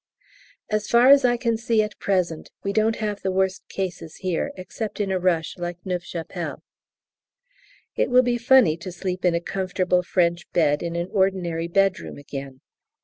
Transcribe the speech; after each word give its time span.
As 0.71 0.87
far 0.87 1.09
as 1.09 1.23
I 1.25 1.37
can 1.37 1.57
see 1.57 1.83
at 1.83 1.99
present 1.99 2.49
we 2.63 2.73
don't 2.73 2.95
have 2.95 3.21
the 3.21 3.29
worst 3.31 3.69
cases 3.69 4.15
here, 4.15 4.51
except 4.55 4.99
in 4.99 5.11
a 5.11 5.19
rush 5.19 5.55
like 5.59 5.77
Neuve 5.85 6.03
Chapelle. 6.03 6.63
It 7.95 8.09
will 8.09 8.23
be 8.23 8.39
funny 8.39 8.77
to 8.77 8.91
sleep 8.91 9.23
in 9.23 9.35
a 9.35 9.39
comfortable 9.39 10.01
French 10.01 10.51
bed 10.53 10.81
in 10.81 10.95
an 10.95 11.09
ordinary 11.11 11.67
bedroom 11.67 12.17
again. 12.17 12.61